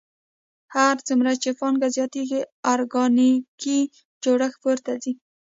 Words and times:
هر 0.75 0.95
څومره 1.07 1.31
چې 1.41 1.49
پانګه 1.59 1.87
زیاتېږي 1.95 2.39
ارګانیکي 2.73 3.79
جوړښت 4.23 4.57
پورته 4.63 4.91
ځي 5.03 5.13